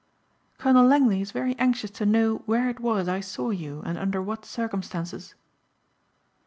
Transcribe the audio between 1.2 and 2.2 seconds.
is very anxious to